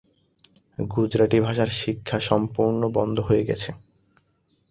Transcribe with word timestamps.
গুজরাটি 0.77 1.37
ভাষার 1.39 1.69
শিক্ষা 1.79 2.17
সম্পূর্ণ 2.29 2.81
বন্ধ 2.97 3.17
হয়ে 3.19 3.43
গেছে। 3.45 3.69